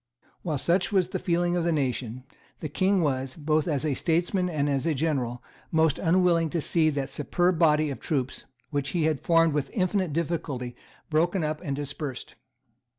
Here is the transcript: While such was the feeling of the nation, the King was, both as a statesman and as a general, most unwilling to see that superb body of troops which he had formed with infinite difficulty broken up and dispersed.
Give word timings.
While 0.41 0.57
such 0.57 0.91
was 0.91 1.09
the 1.09 1.19
feeling 1.19 1.55
of 1.55 1.63
the 1.63 1.71
nation, 1.71 2.23
the 2.59 2.69
King 2.69 3.01
was, 3.03 3.35
both 3.35 3.67
as 3.67 3.85
a 3.85 3.93
statesman 3.93 4.49
and 4.49 4.67
as 4.67 4.87
a 4.87 4.95
general, 4.95 5.43
most 5.71 5.99
unwilling 5.99 6.49
to 6.49 6.59
see 6.59 6.89
that 6.89 7.11
superb 7.11 7.59
body 7.59 7.91
of 7.91 7.99
troops 7.99 8.45
which 8.71 8.89
he 8.97 9.03
had 9.03 9.21
formed 9.21 9.53
with 9.53 9.69
infinite 9.75 10.11
difficulty 10.11 10.75
broken 11.11 11.43
up 11.43 11.61
and 11.63 11.75
dispersed. 11.75 12.33